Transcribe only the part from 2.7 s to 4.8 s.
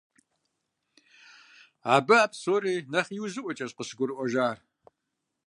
нэхъ иужьыӀуэкӀэщ къыщыгурыӀуэжар.